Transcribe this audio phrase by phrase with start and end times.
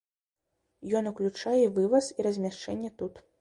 [0.99, 3.23] Ён уключае і вываз і размяшчэнне тут.